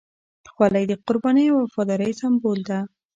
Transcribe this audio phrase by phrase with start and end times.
[0.53, 2.79] خولۍ د قربانۍ او وفادارۍ سمبول ده.